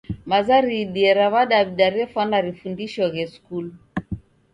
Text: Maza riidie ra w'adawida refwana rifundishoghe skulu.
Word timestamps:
Maza 0.29 0.55
riidie 0.65 1.11
ra 1.17 1.27
w'adawida 1.33 1.87
refwana 1.97 2.37
rifundishoghe 2.45 3.23
skulu. 3.33 3.71